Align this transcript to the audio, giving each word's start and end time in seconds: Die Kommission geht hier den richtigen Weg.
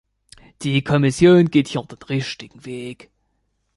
Die 0.63 0.81
Kommission 0.83 1.51
geht 1.51 1.67
hier 1.67 1.83
den 1.83 1.99
richtigen 2.05 2.65
Weg. 2.65 3.11